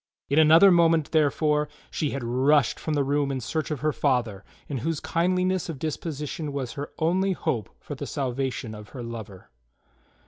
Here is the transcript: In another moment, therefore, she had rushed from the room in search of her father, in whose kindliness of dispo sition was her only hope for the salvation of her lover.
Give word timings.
In 0.29 0.39
another 0.39 0.71
moment, 0.71 1.11
therefore, 1.11 1.69
she 1.91 2.09
had 2.09 2.23
rushed 2.23 2.79
from 2.79 2.95
the 2.95 3.03
room 3.03 3.31
in 3.31 3.39
search 3.39 3.69
of 3.69 3.81
her 3.81 3.93
father, 3.93 4.43
in 4.67 4.79
whose 4.79 4.99
kindliness 4.99 5.69
of 5.69 5.77
dispo 5.77 6.09
sition 6.09 6.51
was 6.53 6.71
her 6.71 6.91
only 6.97 7.33
hope 7.33 7.69
for 7.79 7.93
the 7.93 8.07
salvation 8.07 8.73
of 8.73 8.89
her 8.89 9.03
lover. 9.03 9.51